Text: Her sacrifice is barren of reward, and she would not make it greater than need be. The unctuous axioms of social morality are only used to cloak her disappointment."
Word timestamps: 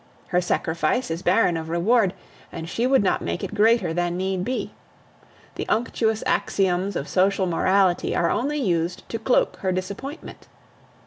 Her 0.29 0.41
sacrifice 0.41 1.11
is 1.11 1.21
barren 1.21 1.57
of 1.57 1.69
reward, 1.69 2.15
and 2.51 2.67
she 2.67 2.87
would 2.87 3.03
not 3.03 3.21
make 3.21 3.43
it 3.43 3.53
greater 3.53 3.93
than 3.93 4.17
need 4.17 4.43
be. 4.43 4.73
The 5.53 5.69
unctuous 5.69 6.23
axioms 6.25 6.95
of 6.95 7.07
social 7.07 7.45
morality 7.45 8.15
are 8.15 8.31
only 8.31 8.57
used 8.57 9.07
to 9.09 9.19
cloak 9.19 9.57
her 9.57 9.71
disappointment." 9.71 10.47